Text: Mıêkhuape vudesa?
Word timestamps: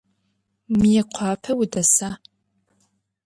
Mıêkhuape 0.79 1.51
vudesa? 1.57 2.09